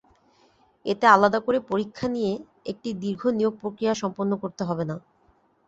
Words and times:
এতে 0.85 1.05
আলাদা 1.07 1.39
করে 1.39 1.59
পরীক্ষা 1.69 2.07
নিয়ে 2.07 2.31
একটি 2.65 2.89
দীর্ঘ 3.03 3.21
নিয়োগপ্রক্রিয়া 3.37 3.93
সম্পন্ন 4.01 4.31
করতে 4.43 4.63
হবে 4.63 4.83
না। 4.85 4.95